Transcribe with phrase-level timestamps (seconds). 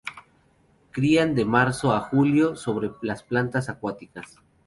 [0.89, 4.39] Crían de marzo a julio sobre las plantas acuáticas.